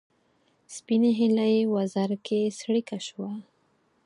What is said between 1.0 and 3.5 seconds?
هیلۍ وزر کې څړیکه شوه